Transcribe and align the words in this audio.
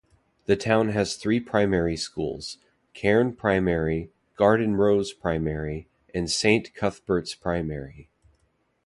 The 0.47 0.55
town 0.55 0.89
has 0.89 1.15
three 1.15 1.39
primary 1.39 1.95
schools: 1.95 2.57
Cairn 2.95 3.35
Primary, 3.35 4.09
Gardenrose 4.35 5.13
Primary 5.13 5.89
and 6.11 6.27
Saint 6.27 6.73
Cuthberts 6.73 7.35
Primary. 7.39 8.09